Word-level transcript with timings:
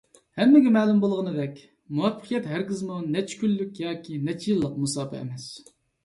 ھەممىگە 0.39 0.69
مەلۇم 0.75 1.01
بولغىنىدەك، 1.01 1.59
مۇۋەپپەقىيەت 1.97 2.47
ھەرگىزمۇ 2.51 2.97
نەچچە 3.17 3.37
كۈنلۈك 3.41 3.81
ياكى 3.83 4.17
نەچچە 4.31 4.49
يىللىق 4.53 4.79
مۇساپە 4.87 5.21
ئەمەس. 5.21 5.45